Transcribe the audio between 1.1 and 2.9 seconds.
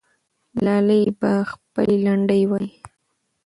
به خپلې لنډۍ وایي.